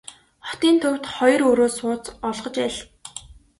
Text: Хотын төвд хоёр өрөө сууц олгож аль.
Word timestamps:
Хотын 0.47 0.75
төвд 0.81 1.03
хоёр 1.15 1.41
өрөө 1.49 1.69
сууц 1.77 2.05
олгож 2.29 2.55
аль. 2.67 2.79